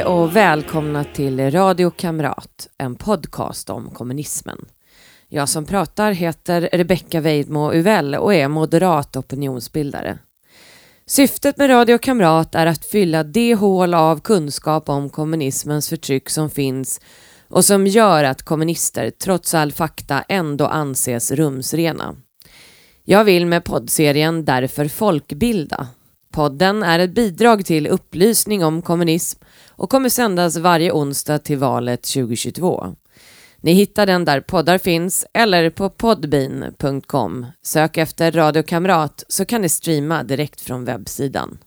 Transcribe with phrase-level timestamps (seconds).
[0.00, 4.64] Hej och välkomna till Radio Kamrat, en podcast om kommunismen.
[5.28, 10.18] Jag som pratar heter Rebecka Weidmo Uvell och är moderat opinionsbildare.
[11.06, 16.50] Syftet med Radio Kamrat är att fylla det hål av kunskap om kommunismens förtryck som
[16.50, 17.00] finns
[17.48, 22.16] och som gör att kommunister trots all fakta ändå anses rumsrena.
[23.04, 25.88] Jag vill med poddserien därför folkbilda.
[26.32, 32.02] Podden är ett bidrag till upplysning om kommunism och kommer sändas varje onsdag till valet
[32.02, 32.94] 2022.
[33.60, 37.46] Ni hittar den där poddar finns eller på podbean.com.
[37.62, 41.58] Sök efter Radio Kamrat så kan ni streama direkt från webbsidan.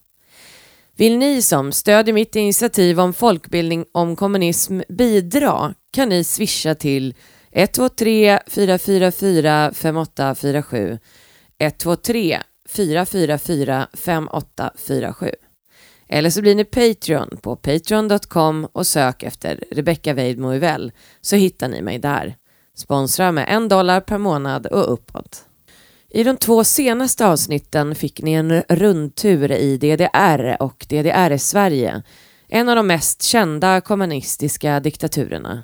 [0.96, 7.14] Vill ni som stödjer mitt initiativ om folkbildning om kommunism bidra kan ni swisha till
[7.52, 10.98] 123 444 5847
[11.58, 12.38] 123
[12.76, 15.30] 444 5847
[16.08, 20.60] eller så blir ni Patreon på patreon.com och sök efter Rebecca Weidmo
[21.20, 22.36] så hittar ni mig där.
[22.76, 25.44] Sponsra med en dollar per månad och uppåt.
[26.10, 32.02] I de två senaste avsnitten fick ni en rundtur i DDR och DDR-Sverige,
[32.48, 35.62] en av de mest kända kommunistiska diktaturerna.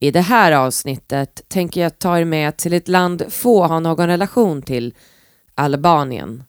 [0.00, 4.06] I det här avsnittet tänker jag ta er med till ett land få har någon
[4.06, 4.94] relation till,
[5.54, 6.44] Albanien.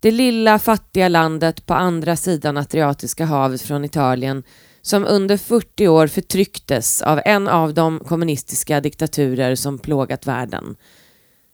[0.00, 4.42] Det lilla fattiga landet på andra sidan Adriatiska havet från Italien
[4.82, 10.76] som under 40 år förtrycktes av en av de kommunistiska diktaturer som plågat världen.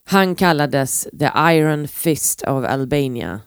[0.08, 3.40] Han kallades The Iron Fist of Albania.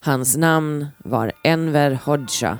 [0.00, 2.58] Hans namn var Enver Hoxha.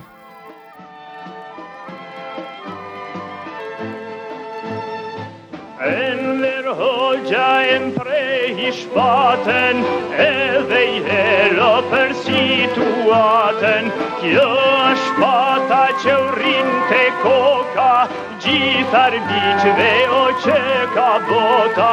[7.29, 9.85] gja e mprej i shpaten
[10.27, 13.91] Edhe i helo për situaten
[14.21, 14.51] Kjo
[14.91, 17.93] është pata që urin të koka
[18.43, 20.57] Gjithë arbiqve o që
[20.95, 21.91] ka bota.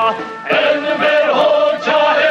[0.50, 1.52] E në merho
[1.86, 2.29] gja e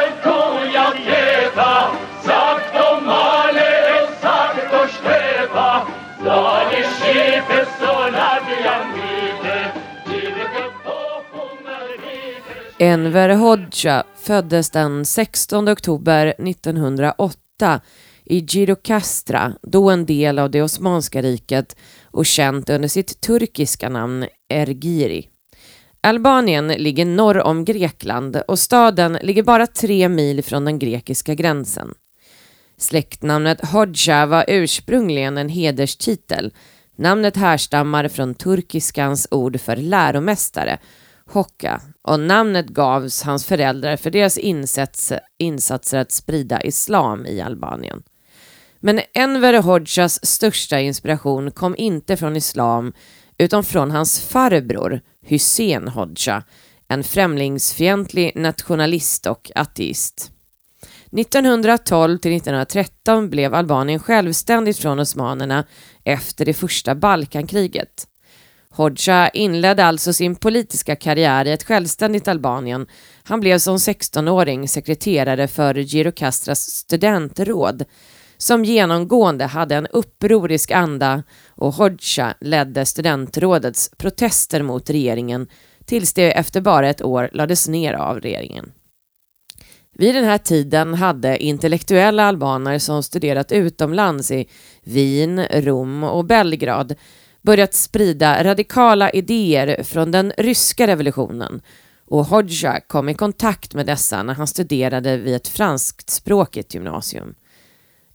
[12.81, 17.81] Enver Hoxha föddes den 16 oktober 1908
[18.25, 24.27] i Girokastra, då en del av det Osmanska riket och känt under sitt turkiska namn
[24.49, 25.27] Ergiri.
[26.01, 31.93] Albanien ligger norr om Grekland och staden ligger bara tre mil från den grekiska gränsen.
[32.77, 36.53] Släktnamnet Hodja var ursprungligen en hederstitel.
[36.95, 40.79] Namnet härstammar från turkiskans ord för läromästare
[41.31, 48.03] Hocka och namnet gavs hans föräldrar för deras insats, insatser att sprida islam i Albanien.
[48.79, 52.93] Men Enver Hoxhas största inspiration kom inte från islam
[53.37, 56.43] utan från hans farbror Hussein Hoxha,
[56.87, 60.31] en främlingsfientlig nationalist och ateist.
[61.11, 65.65] 1912 till 1913 blev Albanien självständigt från osmanerna
[66.03, 68.08] efter det första Balkankriget.
[68.79, 72.87] Hodja inledde alltså sin politiska karriär i ett självständigt Albanien.
[73.23, 77.85] Han blev som 16-åring sekreterare för Girokastras studentråd
[78.37, 85.47] som genomgående hade en upprorisk anda och Hodja ledde studentrådets protester mot regeringen
[85.85, 88.71] tills det efter bara ett år lades ner av regeringen.
[89.97, 94.47] Vid den här tiden hade intellektuella albaner som studerat utomlands i
[94.83, 96.95] Wien, Rom och Belgrad
[97.41, 101.61] börjat sprida radikala idéer från den ryska revolutionen
[102.09, 107.35] och Hodja kom i kontakt med dessa när han studerade vid ett franskspråkigt gymnasium.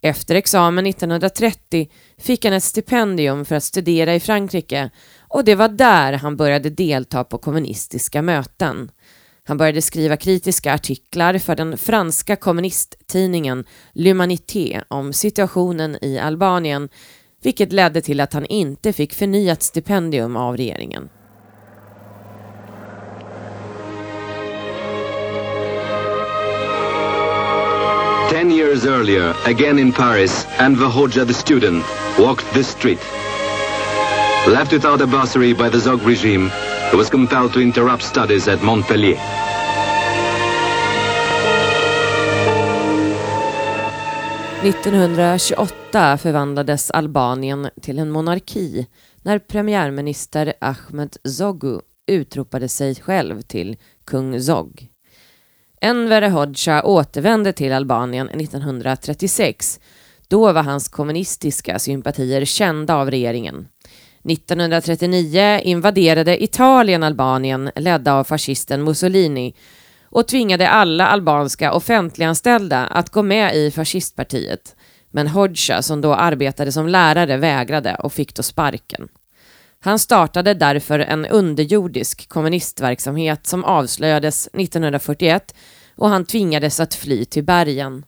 [0.01, 4.91] Efter examen 1930 fick han ett stipendium för att studera i Frankrike
[5.29, 8.91] och det var där han började delta på kommunistiska möten.
[9.45, 16.89] Han började skriva kritiska artiklar för den franska kommunisttidningen L'Humanité om situationen i Albanien
[17.45, 21.09] vilket ledde till att han inte fick förnyat stipendium av regeringen.
[28.31, 31.85] Ten years earlier, again in Paris, Enver Hoxha the student
[32.19, 33.01] walked this street.
[34.49, 36.51] Left without a bursary by the Zog regime,
[36.91, 39.54] he was compelled to interrupt studies at Montpellier.
[44.65, 48.87] 1928 förvandlades Albanien till en monarki
[49.23, 54.89] när premiärminister Ahmed Zogu utropade sig själv till kung Zog.
[55.81, 59.81] Enver Hoxha återvände till Albanien 1936.
[60.29, 63.69] Då var hans kommunistiska sympatier kända av regeringen.
[64.29, 69.55] 1939 invaderade Italien Albanien ledda av fascisten Mussolini
[70.15, 74.77] och tvingade alla albanska offentliganställda att gå med i fascistpartiet.
[75.11, 79.09] Men Hodja, som då arbetade som lärare, vägrade och fick då sparken.
[79.81, 85.55] Han startade därför en underjordisk kommunistverksamhet som avslöjades 1941
[85.97, 88.05] och han tvingades att fly till bergen.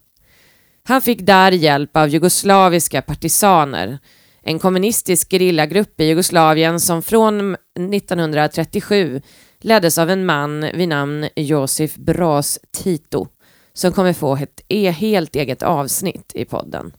[0.83, 3.99] Han fick där hjälp av jugoslaviska partisaner,
[4.41, 7.55] en kommunistisk gerillagrupp i Jugoslavien som från
[7.93, 9.21] 1937
[9.61, 13.27] leddes av en man vid namn Josef Bras Tito
[13.73, 16.91] som kommer få ett e helt eget avsnitt i podden.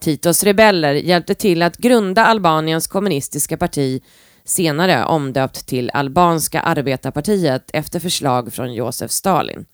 [0.00, 4.02] Titos rebeller hjälpte till att grunda Albaniens kommunistiska parti
[4.44, 9.66] senare omdöpt till Albanska arbetarpartiet efter förslag från Josef Stalin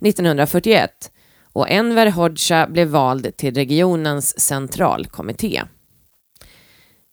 [0.00, 1.10] 1941
[1.52, 5.62] och Enver Hoxha blev vald till regionens centralkommitté.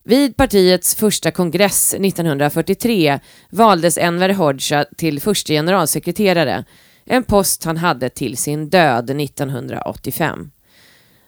[0.05, 3.19] Vid partiets första kongress 1943
[3.49, 6.65] valdes Enver Hoxha till förste generalsekreterare,
[7.05, 10.51] en post han hade till sin död 1985.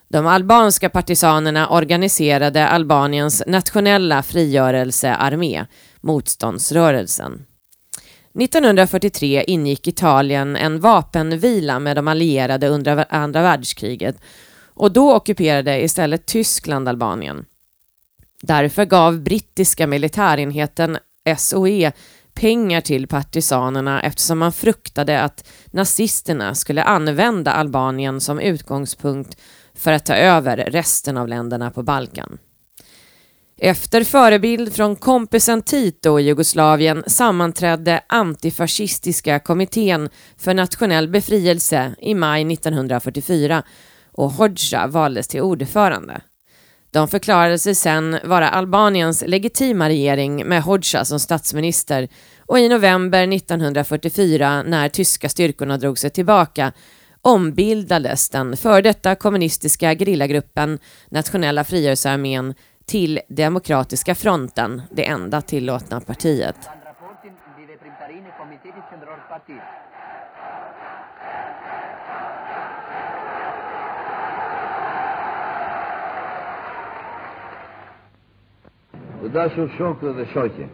[0.08, 5.66] De albanska partisanerna organiserade Albaniens nationella frigörelsearmé,
[6.00, 7.46] motståndsrörelsen.
[8.40, 14.16] 1943 ingick Italien en vapenvila med de allierade under andra världskriget
[14.74, 17.44] och då ockuperade istället Tyskland Albanien.
[18.42, 20.98] Därför gav brittiska militärenheten
[21.38, 21.92] SOE
[22.34, 29.36] pengar till partisanerna eftersom man fruktade att nazisterna skulle använda Albanien som utgångspunkt
[29.74, 32.38] för att ta över resten av länderna på Balkan.
[33.58, 42.52] Efter förebild från kompisen Tito i Jugoslavien sammanträdde antifascistiska kommittén för nationell befrielse i maj
[42.52, 43.62] 1944
[44.12, 46.20] och Hodja valdes till ordförande.
[46.96, 52.08] De förklarade sig sedan vara Albaniens legitima regering med Hoxha som statsminister
[52.46, 56.72] och i november 1944 när tyska styrkorna drog sig tillbaka
[57.22, 60.78] ombildades den för detta kommunistiska gerillagruppen
[61.08, 62.54] Nationella frigörelsearmén
[62.86, 66.56] till Demokratiska fronten, det enda tillåtna partiet.
[79.26, 80.66] Të dashur shokë dhe shoqe,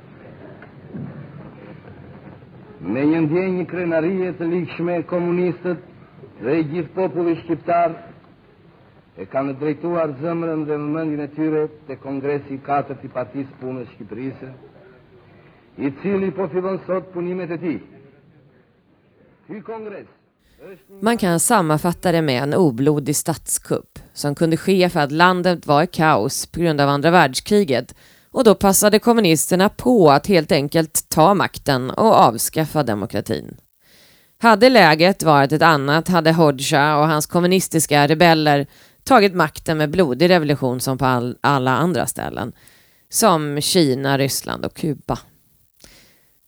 [2.85, 5.87] me një ndjenjë krenarie të likshme komunistët
[6.43, 7.97] dhe i gjithë populli shqiptar
[9.17, 14.53] e kanë drejtuar zëmrën dhe mëmendin e tyre të kongresi 4 i partisë punës Shqipërisë,
[15.89, 17.83] i cili po fillon sot punimet e tij.
[19.49, 20.13] Ky kongres
[21.01, 25.83] Man kan sammanfatta det med en oblodig statskupp som kunde ske för att landet var
[25.83, 27.95] i kaos på grund av andra världskriget
[28.33, 33.57] och då passade kommunisterna på att helt enkelt ta makten och avskaffa demokratin.
[34.39, 38.67] Hade läget varit ett annat hade Hodja och hans kommunistiska rebeller
[39.05, 42.53] tagit makten med blodig revolution som på all, alla andra ställen,
[43.09, 45.19] som Kina, Ryssland och Kuba.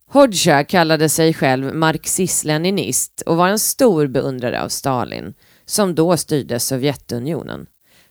[0.06, 5.34] Hodja kallade sig själv marxist-leninist och var en stor beundrare av Stalin,
[5.66, 7.66] som då styrde Sovjetunionen.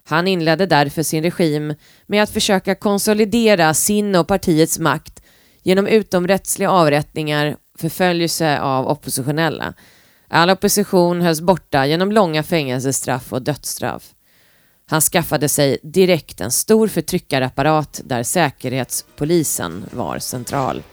[0.06, 1.76] Han inledde därför sin regim
[2.08, 5.24] med att försöka konsolidera sin och partiets makt
[5.64, 9.74] genom utomrättsliga avrättningar, förföljelse av oppositionella.
[10.28, 14.04] All opposition hölls borta genom långa fängelsestraff och dödsstraff.
[14.86, 20.84] Han skaffade sig direkt en stor förtryckarapparat där säkerhetspolisen var central.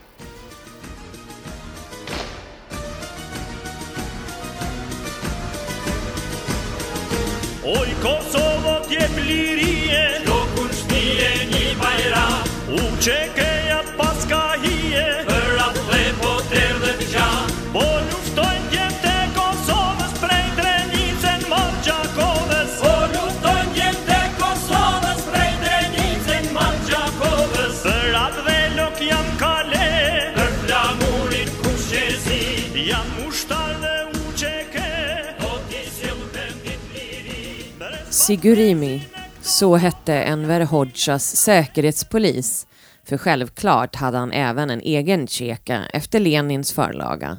[7.65, 7.95] Oj,
[9.05, 12.29] e plirie, locul știe ni mai era,
[12.83, 13.39] UCK
[38.31, 39.03] Sigurimi,
[39.41, 42.67] så hette Enver Hodjas säkerhetspolis,
[43.05, 47.39] för självklart hade han även en egen tjeka efter Lenins förlaga.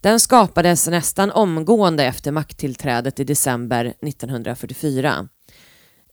[0.00, 5.28] Den skapades nästan omgående efter makttillträdet i december 1944.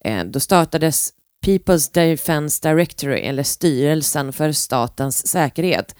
[0.05, 1.13] Eh, då startades
[1.45, 5.95] People's Defense Directory, eller Styrelsen för statens säkerhet.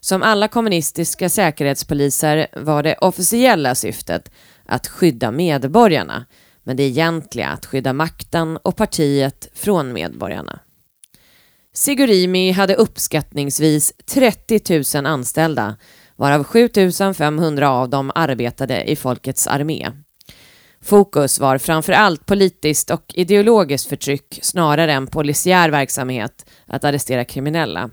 [0.00, 4.30] Som alla kommunistiska säkerhetspoliser var det officiella syftet
[4.66, 6.26] att skydda medborgarna,
[6.64, 10.60] men det egentliga att skydda makten och partiet från medborgarna.
[11.74, 15.76] Sigurimi hade uppskattningsvis 30 000 anställda,
[16.16, 16.68] varav 7
[17.16, 19.90] 500 av dem arbetade i Folkets armé.
[20.82, 27.90] Fokus var framför allt politiskt och ideologiskt förtryck snarare än polisiär verksamhet att arrestera kriminella.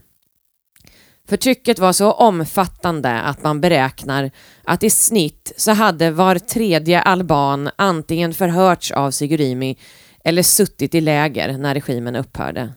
[1.31, 4.31] Förtrycket var så omfattande att man beräknar
[4.63, 9.77] att i snitt så hade var tredje alban antingen förhörts av Sigurimi
[10.23, 12.73] eller suttit i läger när regimen upphörde.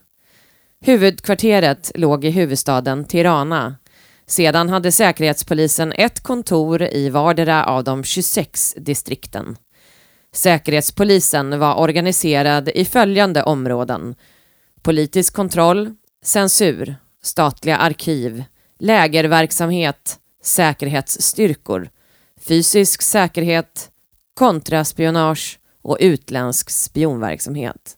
[0.81, 3.75] Huvudkvarteret låg i huvudstaden Tirana.
[4.25, 9.57] Sedan hade Säkerhetspolisen ett kontor i vardera av de 26 distrikten.
[10.33, 14.15] Säkerhetspolisen var organiserad i följande områden.
[14.81, 15.93] Politisk kontroll,
[16.23, 16.95] censur,
[17.25, 18.43] statliga arkiv,
[18.79, 21.89] lägerverksamhet, säkerhetsstyrkor,
[22.47, 23.89] fysisk säkerhet,
[24.33, 27.97] kontraspionage och utländsk spionverksamhet.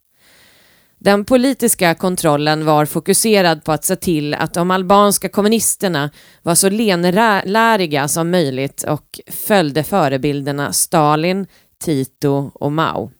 [0.99, 6.69] Den politiska kontrollen var fokuserad på att se till att de albanska kommunisterna var så
[6.69, 11.47] lenläriga som möjligt och följde förebilderna Stalin,
[11.83, 13.11] Tito och Mao.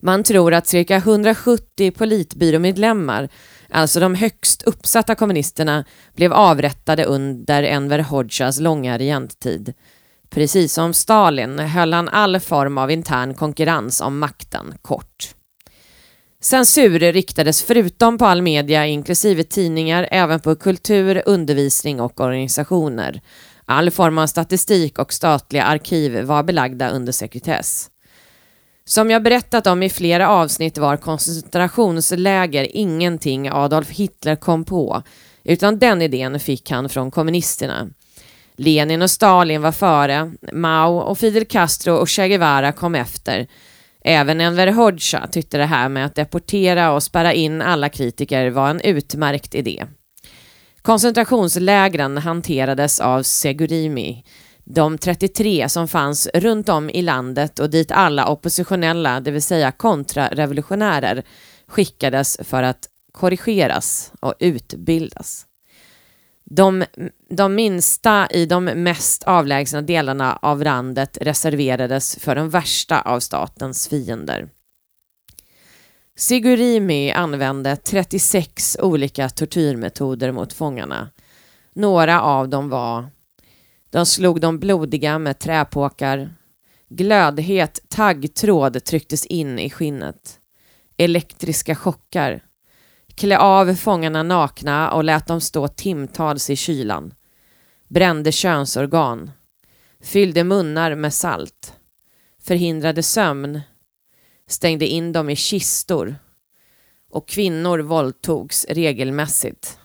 [0.00, 3.28] Man tror att cirka 170 politbyråmedlemmar,
[3.74, 5.84] alltså de högst uppsatta kommunisterna,
[6.16, 9.74] blev avrättade under Enver Hoxhas långa regenttid.
[10.30, 15.34] Precis som Stalin höll han all form av intern konkurrens om makten kort.
[16.40, 23.20] Censur riktades förutom på all media, inklusive tidningar, även på kultur, undervisning och organisationer.
[23.64, 27.90] All form av statistik och statliga arkiv var belagda under sekretess.
[28.86, 35.02] Som jag berättat om i flera avsnitt var koncentrationsläger ingenting Adolf Hitler kom på,
[35.44, 37.88] utan den idén fick han från kommunisterna.
[38.56, 43.46] Lenin och Stalin var före, Mao och Fidel Castro och Che Guevara kom efter.
[44.04, 48.70] Även Enver Hoxha tyckte det här med att deportera och spärra in alla kritiker var
[48.70, 49.86] en utmärkt idé.
[50.82, 54.24] Koncentrationslägren hanterades av Segurimi,
[54.64, 59.72] de 33 som fanns runt om i landet och dit alla oppositionella, det vill säga
[59.72, 61.22] kontrarevolutionärer,
[61.66, 65.46] skickades för att korrigeras och utbildas.
[66.44, 66.84] De,
[67.30, 73.88] de minsta i de mest avlägsna delarna av landet reserverades för de värsta av statens
[73.88, 74.48] fiender.
[76.16, 81.10] Sigurimi använde 36 olika tortyrmetoder mot fångarna.
[81.74, 83.06] Några av dem var
[83.94, 86.34] de slog de blodiga med träpåkar.
[86.88, 90.40] Glödhet taggtråd trycktes in i skinnet.
[90.96, 92.44] Elektriska chockar.
[93.14, 97.14] Klä av fångarna nakna och lät dem stå timtals i kylan.
[97.88, 99.30] Brände könsorgan.
[100.02, 101.74] Fyllde munnar med salt.
[102.42, 103.60] Förhindrade sömn
[104.48, 106.16] stängde in dem i kistor
[107.10, 109.78] och kvinnor våldtogs regelmässigt.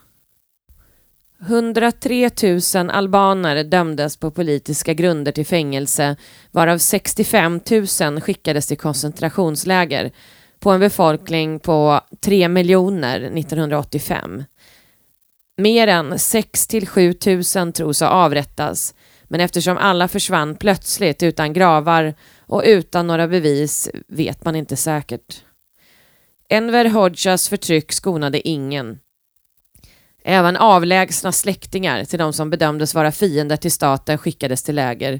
[1.42, 2.30] 103
[2.76, 6.16] 000 albaner dömdes på politiska grunder till fängelse
[6.52, 7.60] varav 65
[8.02, 10.12] 000 skickades till koncentrationsläger
[10.60, 14.44] på en befolkning på 3 miljoner 1985.
[15.58, 17.14] Mer än 6 till 7
[17.56, 23.90] 000 tros ha avrättats men eftersom alla försvann plötsligt utan gravar och utan några bevis
[24.08, 25.44] vet man inte säkert.
[26.50, 29.00] Enver Hoxhas förtryck skonade ingen.
[30.24, 35.20] Även avlägsna släktingar till de som bedömdes vara fiender till staten skickades till läger.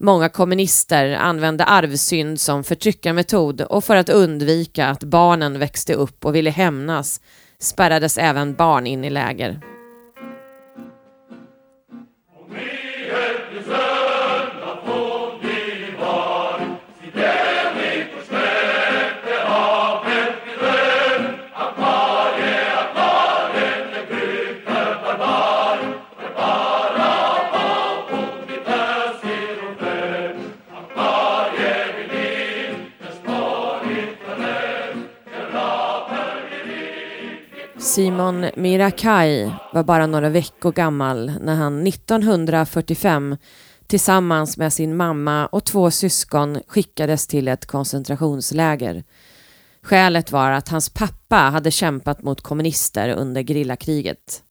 [0.00, 6.34] Många kommunister använde arvsynd som förtryckarmetod och för att undvika att barnen växte upp och
[6.34, 7.20] ville hämnas
[7.58, 9.60] spärrades även barn in i läger.
[37.94, 43.36] Simon Mirakai var bara några veckor gammal när han 1945
[43.86, 49.04] tillsammans med sin mamma och två syskon skickades till ett koncentrationsläger.
[49.82, 54.42] Skälet var att hans pappa hade kämpat mot kommunister under grillakriget.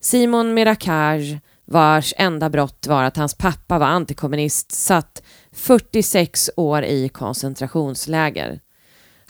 [0.00, 5.22] Simon Mirakai vars enda brott var att hans pappa var antikommunist, satt
[5.52, 8.60] 46 år i koncentrationsläger.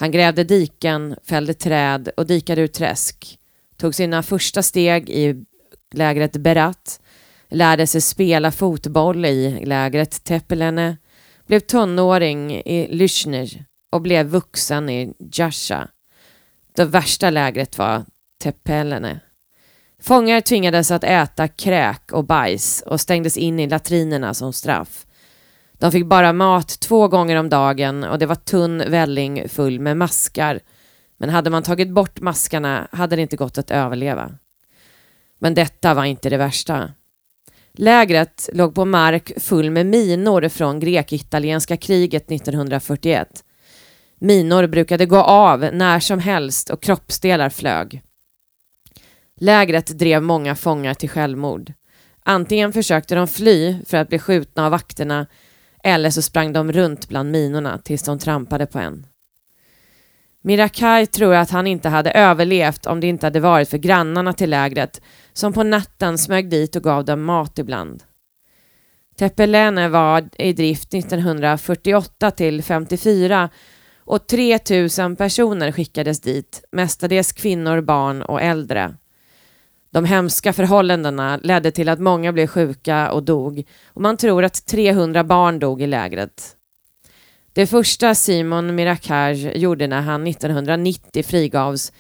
[0.01, 3.39] Han grävde diken, fällde träd och dikade ut träsk.
[3.77, 5.45] Tog sina första steg i
[5.95, 7.01] lägret Berat.
[7.49, 10.97] Lärde sig spela fotboll i lägret Tepelene.
[11.47, 15.89] Blev tonåring i Lyschner och blev vuxen i Jascha.
[16.77, 18.05] Det värsta lägret var
[18.43, 19.21] Tepelene.
[20.03, 25.07] Fångar tvingades att äta kräk och bajs och stängdes in i latrinerna som straff.
[25.81, 29.97] De fick bara mat två gånger om dagen och det var tunn välling full med
[29.97, 30.61] maskar.
[31.19, 34.31] Men hade man tagit bort maskarna hade det inte gått att överleva.
[35.39, 36.93] Men detta var inte det värsta.
[37.73, 43.29] Lägret låg på mark full med minor från grek-italienska kriget 1941.
[44.19, 48.03] Minor brukade gå av när som helst och kroppsdelar flög.
[49.41, 51.73] Lägret drev många fångar till självmord.
[52.23, 55.27] Antingen försökte de fly för att bli skjutna av vakterna
[55.85, 59.07] eller så sprang de runt bland minorna tills de trampade på en.
[60.43, 64.51] Mirakai tror att han inte hade överlevt om det inte hade varit för grannarna till
[64.51, 65.01] lägret
[65.33, 68.03] som på natten smög dit och gav dem mat ibland.
[69.19, 73.49] Tepelene var i drift 1948 till 54
[73.99, 78.95] och 3000 personer skickades dit, mestadels kvinnor, barn och äldre.
[79.93, 84.67] De hemska förhållandena ledde till att många blev sjuka och dog och man tror att
[84.67, 86.57] 300 barn dog i lägret.
[87.53, 91.93] Det första Simon Mirakaj gjorde när han 1990 frigavs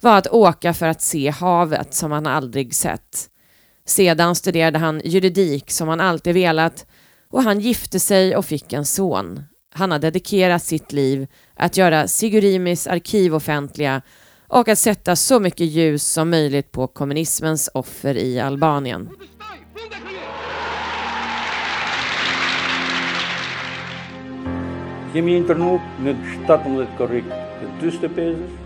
[0.00, 3.28] var att åka för att se havet som han aldrig sett.
[3.86, 6.86] Sedan studerade han juridik som han alltid velat
[7.30, 9.42] och han gifte sig och fick en son.
[9.74, 14.02] Han har dedikerat sitt liv att göra Sigurimis arkiv offentliga
[14.48, 19.08] och att sätta så mycket ljus som möjligt på kommunismens offer i Albanien.
[25.16, 26.12] Kemi internu në
[26.44, 28.56] 17 korrik të 45-ës,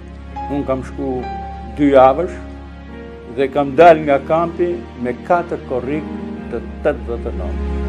[0.50, 1.12] unë kam shku
[1.78, 2.34] dy javësh
[3.36, 4.72] dhe kam dal nga kampi
[5.04, 6.16] me 4 korrik
[6.50, 7.79] të 89.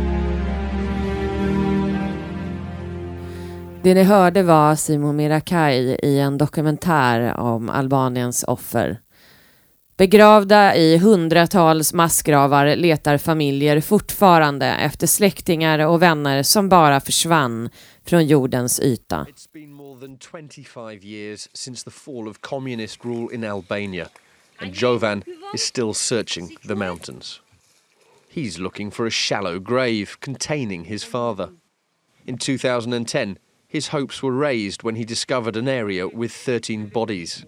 [3.83, 9.01] Det ni hörde var Simon Mirakai i en dokumentär om Albaniens offer.
[9.97, 17.69] Begravda i hundratals massgravar letar familjer fortfarande efter släktingar och vänner som bara försvann
[18.05, 19.25] från jordens yta.
[19.29, 24.07] It's been more than 25 years since the fall of communist rule in Albania,
[24.57, 27.41] and Jovan is still searching the mountains.
[28.33, 31.49] He's looking for a shallow grave containing his father.
[32.25, 33.37] In 2010,
[33.71, 37.45] his hopes were raised when he discovered an area with 13 bodies.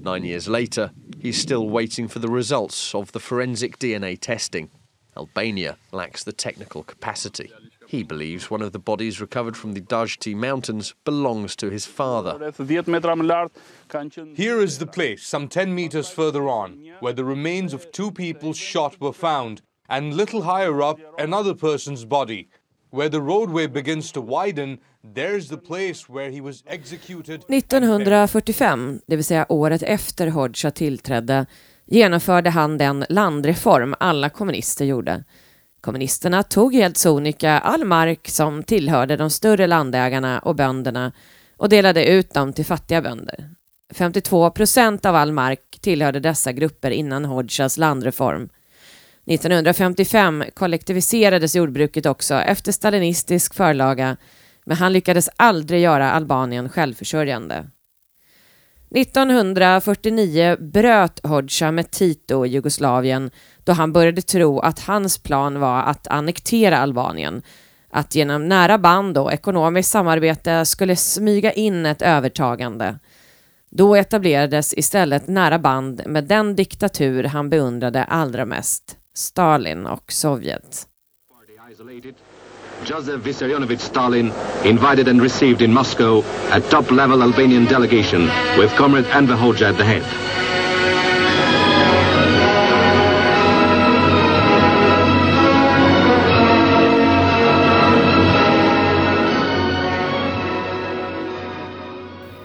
[0.00, 4.70] Nine years later, he's still waiting for the results of the forensic DNA testing.
[5.18, 7.52] Albania lacks the technical capacity.
[7.86, 12.38] He believes one of the bodies recovered from the Dajti mountains belongs to his father.
[12.38, 13.52] Rreth 10 metra më lart
[13.92, 17.92] kanë qenë Here is the place, some 10 meters further on, where the remains of
[17.92, 19.60] two people shot were found,
[19.90, 22.48] and little higher up, another person's body.
[22.92, 24.78] Where the roadway begins to widen,
[25.14, 27.44] there's the place where he was executed.
[27.48, 31.46] 1945, det vill säga året efter Hodja tillträdde,
[31.86, 35.24] genomförde han den landreform alla kommunister gjorde.
[35.80, 41.12] Kommunisterna tog helt sonika all mark som tillhörde de större landägarna och bönderna
[41.56, 43.50] och delade ut dem till fattiga bönder.
[43.94, 48.48] 52 procent av all mark tillhörde dessa grupper innan Hodjas landreform.
[49.26, 54.16] 1955 kollektiviserades jordbruket också efter stalinistisk förlaga
[54.64, 57.66] men han lyckades aldrig göra Albanien självförsörjande.
[58.90, 63.30] 1949 bröt Hodja med Tito i Jugoslavien
[63.64, 67.42] då han började tro att hans plan var att annektera Albanien.
[67.90, 72.98] Att genom nära band och ekonomiskt samarbete skulle smyga in ett övertagande.
[73.70, 80.86] Då etablerades istället nära band med den diktatur han beundrade allra mest, Stalin och Sovjet.
[82.84, 84.32] Joseph Vissarionovich Stalin
[84.64, 89.84] invited and received in Moscow a top-level Albanian delegation with Comrade Enver Hoxha at the
[89.84, 90.45] head.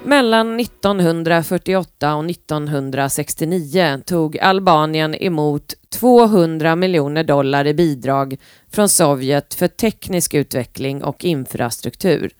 [0.03, 8.37] Mellan 1948 och 1969 tog Albanien emot 200 miljoner dollar i bidrag
[8.71, 12.31] från Sovjet för teknisk utveckling och infrastruktur.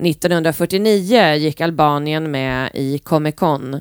[0.00, 3.80] 1949 gick Albanien med i Comecon.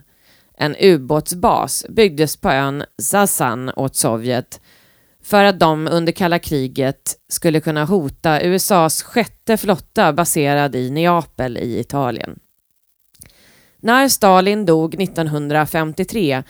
[0.58, 4.62] En ubåtsbas byggdes på ön Zazan åt Sovjet
[5.24, 11.58] för att de under kalla kriget skulle kunna hota USAs sjätte flotta baserad i Neapel
[11.58, 12.40] i Italien.
[13.84, 16.44] När Stalin dog 1953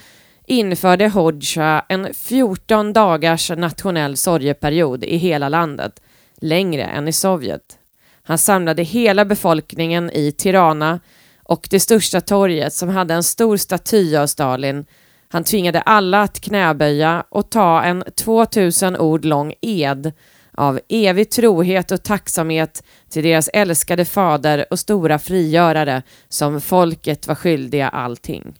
[0.45, 6.01] införde Hodja en 14 dagars nationell sorgeperiod i hela landet,
[6.35, 7.77] längre än i Sovjet.
[8.23, 10.99] Han samlade hela befolkningen i Tirana
[11.43, 14.85] och det största torget som hade en stor staty av Stalin
[15.29, 20.11] Han tvingade alla att knäböja och ta en 2000 ord lång ed
[20.53, 27.35] av evig trohet och tacksamhet till deras älskade fader och stora frigörare som folket var
[27.35, 28.53] skyldiga allting.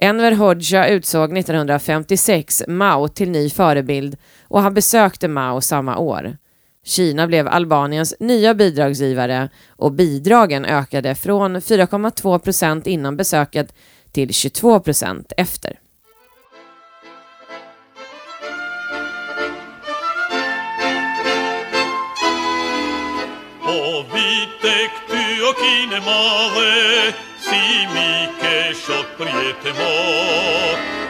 [0.00, 6.36] Enver Hoxha utsåg 1956 Mao till ny förebild och han besökte Mao samma år.
[6.84, 13.74] Kina blev Albaniens nya bidragsgivare och bidragen ökade från 4,2 procent innan besöket
[14.12, 15.78] till 22 procent efter.
[23.68, 24.92] Povitek
[25.48, 27.12] och kinemare
[27.46, 29.94] Simike shot prietemo.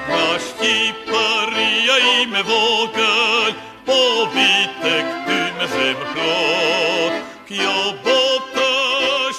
[0.08, 3.52] Nashti paria i me vogel
[3.86, 7.14] Povitek ty me zem zemplot
[7.48, 8.70] Kjo bota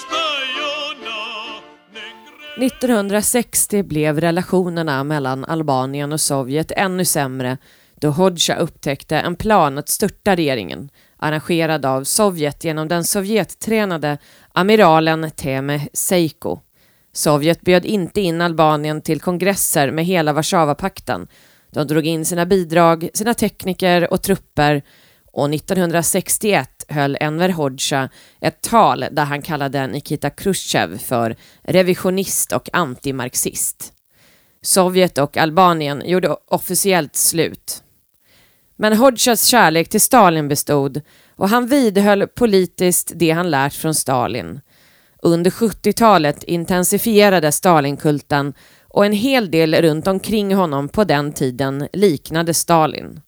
[0.02, 1.22] stajona
[2.56, 7.58] 1960 blev relationerna mellan Albanien och Sovjet ännu sämre
[8.00, 14.18] då Hodja upptäckte en plan att störta regeringen arrangerad av Sovjet genom den Sovjettränade
[14.52, 16.58] amiralen Teme Seiko.
[17.12, 21.26] Sovjet bjöd inte in Albanien till kongresser med hela Warszawapakten.
[21.70, 24.82] De drog in sina bidrag, sina tekniker och trupper
[25.32, 28.08] och 1961 höll Enver Hoxha
[28.40, 33.92] ett tal där han kallade Nikita Khrushchev för revisionist och antimarxist.
[34.62, 37.82] Sovjet och Albanien gjorde officiellt slut.
[38.82, 41.00] Men Hodges kärlek till Stalin bestod
[41.36, 44.60] och han vidhöll politiskt det han lärt från Stalin.
[45.22, 48.54] Under 70-talet intensifierades Stalinkulten
[48.88, 53.20] och en hel del runt omkring honom på den tiden liknade Stalin.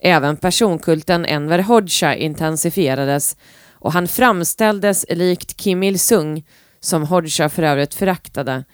[0.00, 3.36] Även personkulten Enver Hoxha intensifierades
[3.72, 6.46] och han framställdes likt Kim Il-Sung,
[6.80, 8.64] som Hoxha för övrigt föraktade,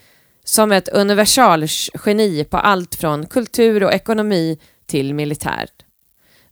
[0.45, 5.86] som ett universalgeni på allt från kultur och ekonomi till militärt.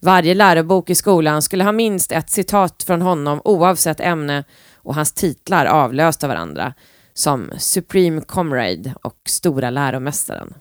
[0.05, 5.13] Varje lärobok i skolan skulle ha minst ett citat från honom oavsett ämne och hans
[5.13, 6.75] titlar avlöste varandra
[7.15, 10.55] som Supreme Comrade och Stora läromästaren.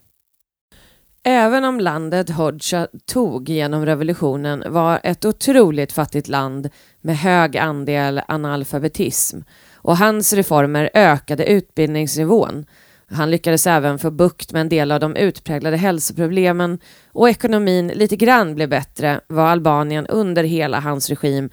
[1.24, 6.70] Även om landet Hodja tog genom revolutionen var ett otroligt fattigt land
[7.02, 9.40] med hög andel analfabetism
[9.74, 12.66] och hans reformer ökade utbildningsnivån.
[13.14, 16.80] Han lyckades även få bukt med en del av de utpräglade hälsoproblemen
[17.12, 21.50] och ekonomin lite grann blev bättre var Albanien under hela hans regim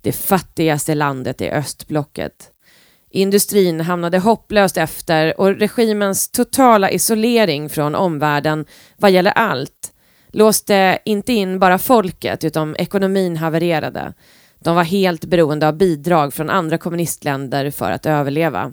[0.00, 2.50] det fattigaste landet i östblocket.
[3.10, 8.64] Industrin hamnade hopplöst efter och regimens totala isolering från omvärlden
[8.96, 9.92] vad gäller allt
[10.34, 14.14] låste inte in bara folket utan ekonomin havererade.
[14.58, 18.72] De var helt beroende av bidrag från andra kommunistländer för att överleva.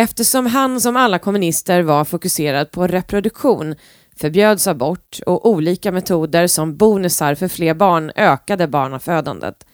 [0.00, 3.74] Eftersom han som alla kommunister var fokuserad på reproduktion
[4.16, 9.66] förbjöds abort och olika metoder som bonusar för fler barn ökade barnafödandet.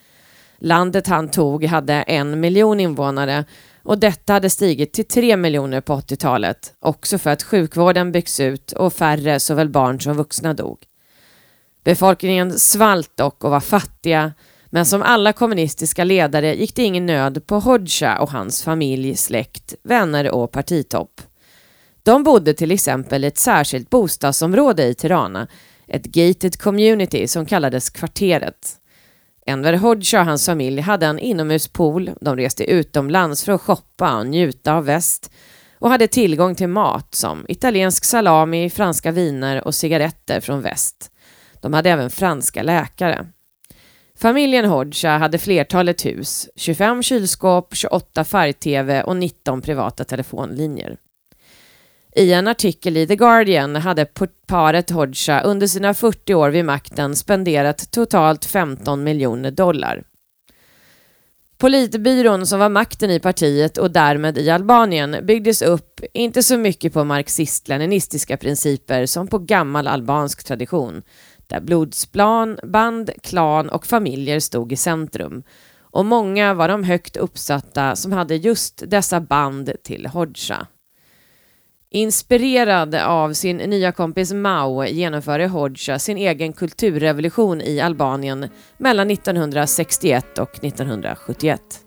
[0.59, 3.45] Landet han tog hade en miljon invånare
[3.83, 8.71] och detta hade stigit till tre miljoner på 80-talet, också för att sjukvården byggs ut
[8.71, 10.79] och färre såväl barn som vuxna dog.
[11.83, 14.33] Befolkningen svalt dock och var fattiga,
[14.75, 19.75] men som alla kommunistiska ledare gick det ingen nöd på Hodja och hans familj, släkt,
[19.83, 21.21] vänner och partitopp.
[22.03, 25.47] De bodde till exempel i ett särskilt bostadsområde i Tirana,
[25.87, 28.73] ett gated community som kallades Kvarteret.
[29.45, 34.27] Enver Hodja och hans familj hade en inomhuspool, de reste utomlands för att shoppa och
[34.27, 35.31] njuta av väst
[35.79, 41.11] och hade tillgång till mat som italiensk salami, franska viner och cigaretter från väst.
[41.61, 43.25] De hade även franska läkare.
[44.17, 50.97] Familjen Hodja hade flertalet hus, 25 kylskåp, 28 färg-tv och 19 privata telefonlinjer.
[52.15, 54.07] I en artikel i The Guardian hade
[54.47, 60.03] paret Hodja under sina 40 år vid makten spenderat totalt 15 miljoner dollar.
[61.57, 66.93] Politbyrån som var makten i partiet och därmed i Albanien byggdes upp inte så mycket
[66.93, 71.01] på marxist-leninistiska principer som på gammal albansk tradition
[71.47, 75.43] där blodsplan, band, klan och familjer stod i centrum.
[75.79, 80.67] Och många var de högt uppsatta som hade just dessa band till Hodja.
[81.89, 90.37] Inspirerad av sin nya kompis Mao genomförde Hodja sin egen kulturrevolution i Albanien mellan 1961
[90.37, 91.84] och 1971.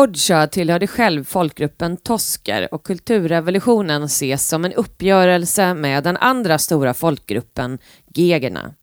[0.00, 6.94] Hodja tillhörde själv folkgruppen tosker och kulturrevolutionen ses som en uppgörelse med den andra stora
[6.94, 7.78] folkgruppen,
[8.14, 8.74] gegerna.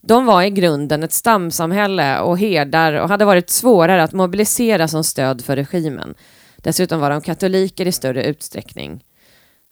[0.00, 5.04] De var i grunden ett stamsamhälle och herdar och hade varit svårare att mobilisera som
[5.04, 6.14] stöd för regimen.
[6.56, 9.04] Dessutom var de katoliker i större utsträckning.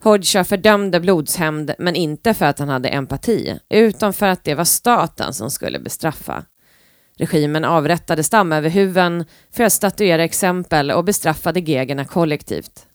[0.03, 4.65] Hodja fördömde blodshämnd, men inte för att han hade empati, utan för att det var
[4.65, 6.43] staten som skulle bestraffa.
[7.17, 12.85] Regimen avrättade stamöverhuvuden för att statuera exempel och bestraffade gegerna kollektivt.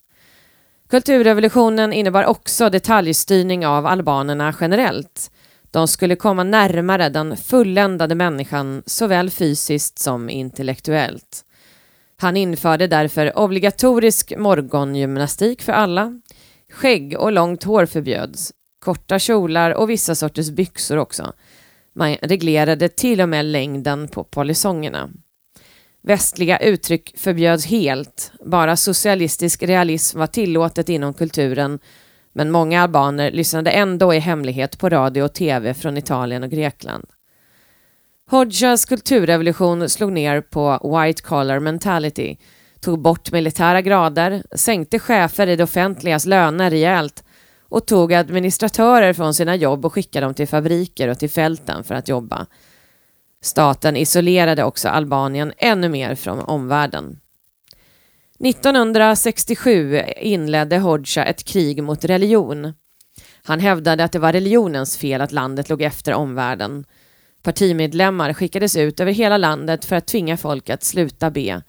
[0.90, 5.30] Kulturrevolutionen innebar också detaljstyrning av albanerna generellt.
[5.70, 11.44] De skulle komma närmare den fulländade människan såväl fysiskt som intellektuellt.
[12.16, 16.20] Han införde därför obligatorisk morgongymnastik för alla.
[16.72, 18.52] Skägg och långt hår förbjöds.
[18.85, 21.32] Korta kjolar och vissa sorters byxor också.
[21.94, 25.11] Man reglerade till och med längden på polisongerna.
[26.02, 28.33] Västliga uttryck förbjöds helt.
[28.44, 31.78] Bara socialistisk realism var tillåtet inom kulturen
[32.33, 37.05] men många albaner lyssnade ändå i hemlighet på radio och tv från Italien och Grekland.
[38.31, 42.37] Hodjas kulturrevolution slog ner på white collar mentality,
[42.81, 47.24] tog bort militära grader, sänkte chefer i det offentligas löner rejält
[47.72, 51.94] och tog administratörer från sina jobb och skickade dem till fabriker och till fälten för
[51.94, 52.46] att jobba.
[53.42, 57.20] Staten isolerade också Albanien ännu mer från omvärlden.
[58.44, 62.72] 1967 inledde Hodja ett krig mot religion.
[63.44, 66.85] Han hävdade att det var religionens fel att landet låg efter omvärlden.
[67.42, 71.62] Partimedlemmar skickades ut över hela landet för att tvinga folk att sluta be.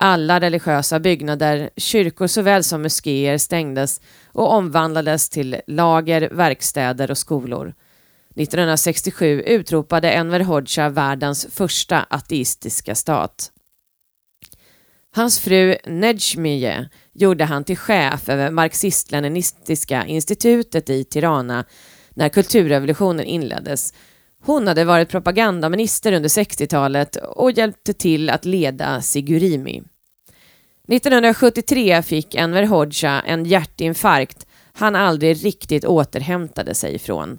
[0.00, 7.74] Alla religiösa byggnader, kyrkor såväl som moskéer stängdes och omvandlades till lager, verkstäder och skolor.
[8.36, 13.52] 1967 utropade Enver Hoxha världens första ateistiska stat.
[15.14, 21.64] Hans fru Nejmije gjorde han till chef över marxist-leninistiska institutet i Tirana
[22.10, 23.94] när kulturrevolutionen inleddes.
[24.48, 29.82] Hon hade varit propagandaminister under 60-talet och hjälpte till att leda Sigurimi.
[30.88, 37.38] 1973 fick Enver Hoxha en hjärtinfarkt han aldrig riktigt återhämtade sig ifrån.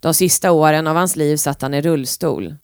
[0.00, 2.54] De sista åren av hans liv satt han i rullstol.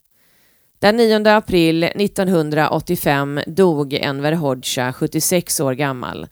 [0.78, 6.26] Den 9 april 1985 dog Enver Hoxha, 76 år gammal.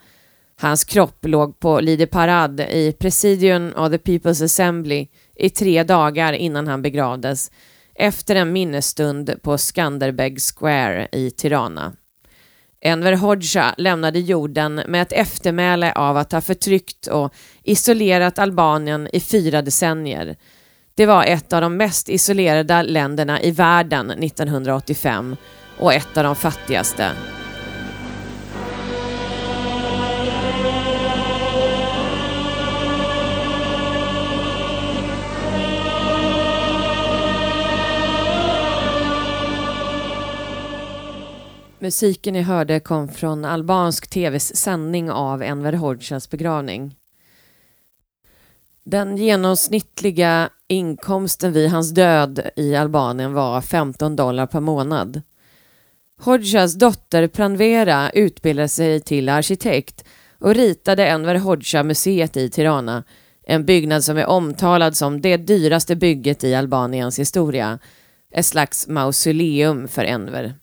[0.61, 5.09] Hans kropp låg på Lide Parad i Presidium of the People's Assembly
[5.39, 7.51] i tre dagar innan han begravdes
[7.95, 11.93] efter en minnesstund på Skanderbeg Square i Tirana.
[12.81, 19.21] Enver Hoxha lämnade jorden med ett eftermäle av att ha förtryckt och isolerat Albanien i
[19.21, 20.37] fyra decennier
[20.99, 25.37] det var ett av de mest isolerade länderna i världen 1985
[25.79, 27.11] och ett av de fattigaste.
[41.89, 46.95] Musiken ni hörde kom från albansk tvs sändning av Enver Hoxhas begravning.
[48.85, 55.23] Den genomsnittliga inkomsten vid hans död i Albanien var 15 dollar per månad.
[56.21, 60.05] Hodjas dotter Pranvera utbildade sig till arkitekt
[60.39, 63.05] och ritade Enver Hodja-museet i Tirana,
[63.43, 67.79] en byggnad som är omtalad som det dyraste bygget i Albaniens historia,
[68.33, 70.55] ett slags mausoleum för Enver.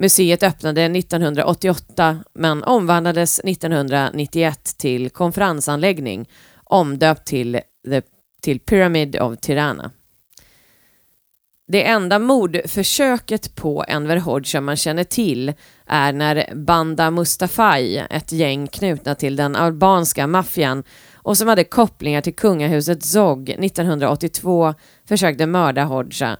[0.00, 6.28] Museet öppnade 1988 men omvandlades 1991 till konferensanläggning
[6.64, 7.60] omdöpt till,
[7.90, 8.02] the,
[8.42, 9.90] till Pyramid of Tirana.
[11.68, 15.52] Det enda mordförsöket på Enver Hoxha man känner till
[15.86, 20.84] är när Banda Mustafai, ett gäng knutna till den albanska maffian
[21.14, 24.74] och som hade kopplingar till kungahuset Zog 1982
[25.08, 26.36] försökte mörda Hoxha.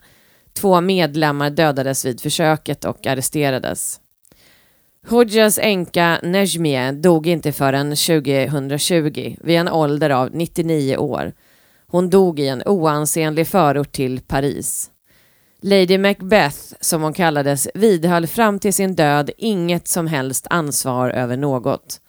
[0.60, 4.00] Två medlemmar dödades vid försöket och arresterades.
[5.06, 11.32] Hodjas änka Nejmie dog inte förrän 2020 vid en ålder av 99 år.
[11.86, 14.90] Hon dog i en oansenlig förort till Paris.
[15.62, 21.36] Lady Macbeth, som hon kallades, vidhöll fram till sin död inget som helst ansvar över
[21.36, 22.00] något.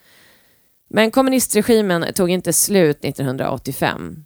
[0.90, 4.26] Men kommunistregimen tog inte slut 1985.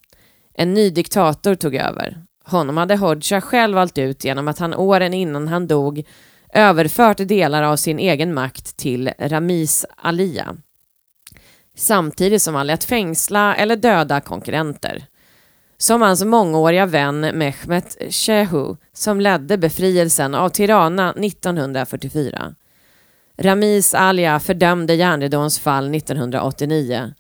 [0.54, 2.26] En ny diktator tog över.
[2.46, 6.04] Honom hade Hodja själv valt ut genom att han åren innan han dog
[6.54, 10.56] överfört delar av sin egen makt till Ramis Alia.
[11.78, 15.06] Samtidigt som han lät fängsla eller döda konkurrenter.
[15.78, 22.56] Som hans mångåriga vän Mehmet Shehu som ledde befrielsen av Tirana 1944.
[23.38, 27.14] Ramis Alia fördömde järnridåns fall 1989.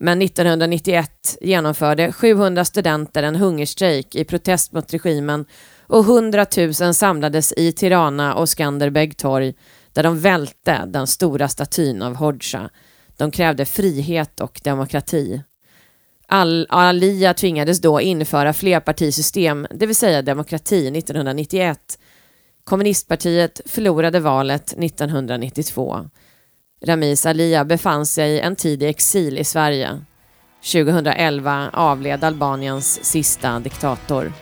[0.00, 5.46] Men 1991 genomförde 700 studenter en hungerstrejk i protest mot regimen
[5.86, 6.46] och 100
[6.80, 9.54] 000 samlades i Tirana och Skanderbeg torg
[9.92, 12.70] där de välte den stora statyn av Hodja.
[13.16, 15.42] De krävde frihet och demokrati.
[16.28, 21.98] Al-Aliya tvingades då införa flerpartisystem, det vill säga demokrati, 1991.
[22.64, 26.10] Kommunistpartiet förlorade valet 1992.
[26.86, 30.00] Ramiz Alia befann sig en tid i exil i Sverige.
[30.72, 34.32] 2011 avled Albaniens sista diktator.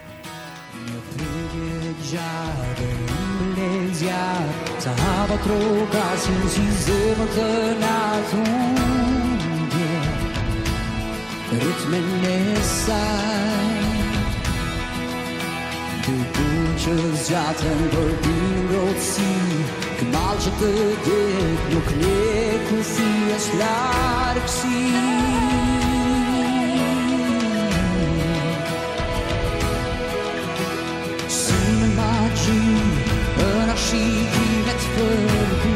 [16.03, 20.71] Du bunqës gjatën për din rotësi mal që të
[21.07, 24.83] dit nuk leku si është larkë shi
[31.39, 32.61] Si në magji,
[33.71, 35.75] në shikimet përby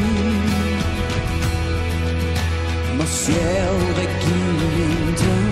[3.01, 5.46] Më sjell dhe kimin të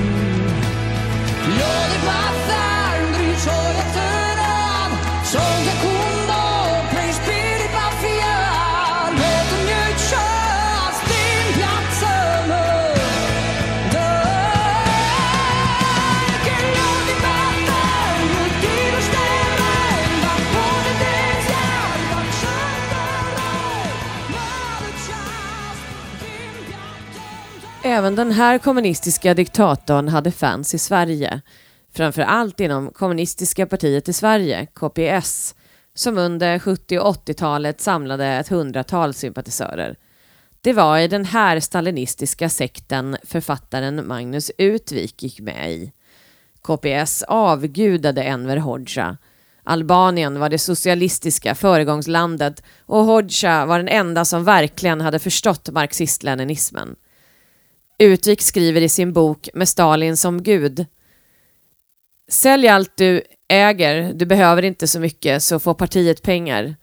[27.95, 31.41] Även den här kommunistiska diktatorn hade fans i Sverige.
[31.93, 35.55] Framför allt inom kommunistiska partiet i Sverige, KPS,
[35.95, 39.97] som under 70 och 80-talet samlade ett hundratal sympatisörer.
[40.61, 45.93] Det var i den här stalinistiska sekten författaren Magnus Utvik gick med i.
[46.63, 49.17] KPS avgudade Enver Hoxha.
[49.65, 56.97] Albanien var det socialistiska föregångslandet och Hoxha var den enda som verkligen hade förstått marxist-leninismen.
[57.99, 60.87] Utvik skriver i sin bok Med Stalin som gud.
[62.31, 66.77] Sälj allt du äger, du behöver inte så mycket så får partiet pengar.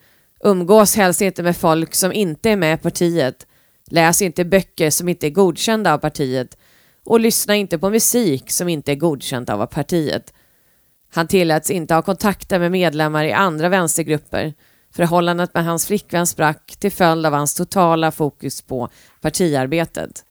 [0.43, 3.47] Umgås helst inte med folk som inte är med i partiet.
[3.89, 6.57] Läs inte böcker som inte är godkända av partiet.
[7.05, 10.33] Och lyssna inte på musik som inte är godkänd av partiet.
[11.13, 14.53] Han tilläts inte ha kontakter med medlemmar i andra vänstergrupper.
[14.93, 18.89] Förhållandet med hans flickvän sprack till följd av hans totala fokus på
[19.21, 20.25] partiarbetet.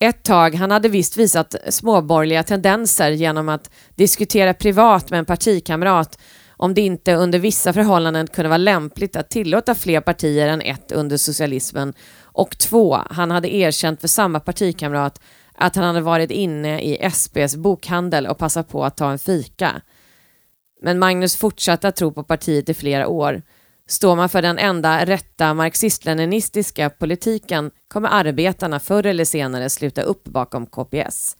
[0.00, 6.18] Ett tag, han hade visst visat småborgerliga tendenser genom att diskutera privat med en partikamrat
[6.58, 10.92] om det inte under vissa förhållanden kunde vara lämpligt att tillåta fler partier än ett
[10.92, 11.94] under socialismen.
[12.22, 15.20] Och två, han hade erkänt för samma partikamrat
[15.54, 19.82] att han hade varit inne i SPs bokhandel och passat på att ta en fika.
[20.82, 23.42] Men Magnus fortsatte att tro på partiet i flera år.
[23.88, 30.24] Står man för den enda rätta marxist-leninistiska politiken kommer arbetarna förr eller senare sluta upp
[30.24, 31.36] bakom KPS.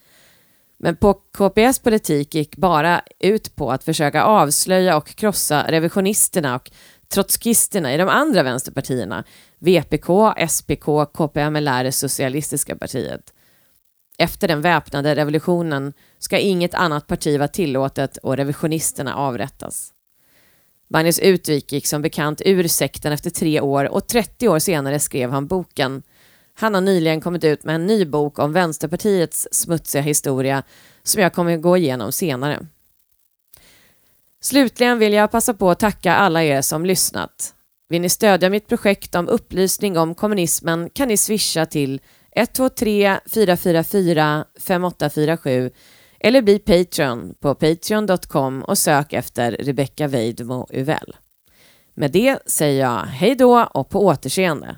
[0.78, 6.70] Men på KPS politik gick bara ut på att försöka avslöja och krossa revisionisterna och
[7.08, 9.24] trotskisterna i de andra vänsterpartierna,
[9.58, 10.08] VPK,
[10.48, 13.32] SPK, KPMLR, socialistiska partiet.
[14.18, 19.92] Efter den väpnade revolutionen ska inget annat parti vara tillåtet och revisionisterna avrättas.
[20.88, 25.30] Magnus Utvik gick som bekant ur sekten efter tre år och 30 år senare skrev
[25.30, 26.02] han boken.
[26.54, 30.62] Han har nyligen kommit ut med en ny bok om Vänsterpartiets smutsiga historia
[31.02, 32.66] som jag kommer gå igenom senare.
[34.40, 37.54] Slutligen vill jag passa på att tacka alla er som lyssnat.
[37.88, 42.00] Vill ni stödja mitt projekt om upplysning om kommunismen kan ni swisha till
[42.36, 45.70] 123 444 5847
[46.20, 51.16] eller bli Patreon på patreon.com och sök efter Rebecca Weidmo Uvell.
[51.94, 54.76] Med det säger jag hej då och på återseende.